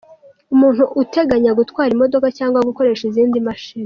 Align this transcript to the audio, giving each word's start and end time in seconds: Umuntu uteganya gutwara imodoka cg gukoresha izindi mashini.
Umuntu 0.53 0.83
uteganya 1.03 1.51
gutwara 1.59 1.93
imodoka 1.95 2.27
cg 2.37 2.53
gukoresha 2.69 3.03
izindi 3.09 3.37
mashini. 3.47 3.79